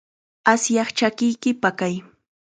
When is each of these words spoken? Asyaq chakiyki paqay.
Asyaq 0.51 0.89
chakiyki 0.97 1.51
paqay. 1.61 1.93